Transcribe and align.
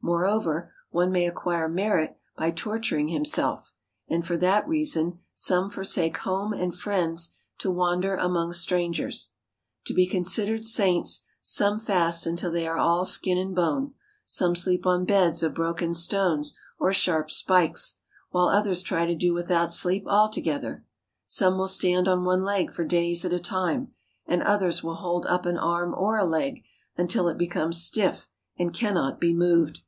Moreover, 0.00 0.72
one 0.88 1.10
may 1.10 1.26
acquire 1.26 1.68
merit 1.68 2.16
by 2.34 2.50
torturing 2.50 3.08
himself, 3.08 3.74
and 4.08 4.24
for 4.24 4.36
that 4.38 4.66
reason 4.66 5.18
some 5.34 5.68
forsake 5.68 6.18
home 6.18 6.54
and 6.54 6.74
friends 6.74 7.34
to 7.58 7.70
wander 7.70 8.14
among 8.14 8.52
strangers. 8.54 9.32
To 9.86 9.92
be 9.92 10.06
considered 10.06 10.64
saints, 10.64 11.26
some 11.42 11.78
fast 11.78 12.24
until 12.24 12.50
they 12.50 12.66
are 12.66 12.78
all 12.78 13.04
skin 13.04 13.36
and 13.36 13.54
bone; 13.54 13.92
some 14.24 14.56
sleep 14.56 14.86
on 14.86 15.04
beds 15.04 15.40
p— 15.40 15.46
....„.„..„„„..,..,,„....,.,..,„.„................I 15.46 15.46
of 15.48 15.54
broken 15.54 15.94
stones 15.94 16.56
or 16.78 16.92
sharp 16.92 17.30
spikes; 17.30 17.98
while 18.30 18.48
others 18.48 18.80
try 18.82 19.04
to 19.04 19.16
do 19.16 19.34
without 19.34 19.70
sleep 19.72 20.06
alto 20.08 20.40
gether. 20.40 20.86
Some 21.26 21.58
will 21.58 21.68
stand 21.68 22.08
on 22.08 22.24
one 22.24 22.42
leg 22.44 22.72
for 22.72 22.84
days 22.84 23.26
at 23.26 23.32
a 23.34 23.40
time, 23.40 23.88
and 24.26 24.42
others 24.42 24.82
will 24.82 24.94
hold 24.94 25.26
up 25.26 25.44
an 25.44 25.58
arm 25.58 25.92
or 25.94 26.16
a 26.16 26.24
leg 26.24 26.62
until 26.96 27.28
it 27.28 27.36
becomes 27.36 27.82
stiff 27.82 28.28
and 28.56 28.72
cannot 28.72 29.20
be 29.20 29.34
moved. 29.34 29.80